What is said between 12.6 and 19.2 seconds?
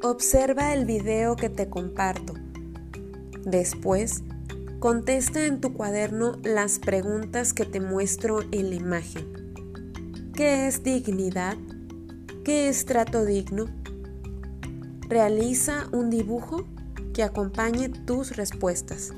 es trato digno? Realiza un dibujo que acompañe tus respuestas.